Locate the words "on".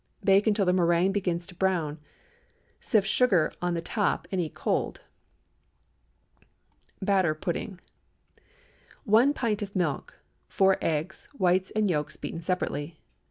3.61-3.75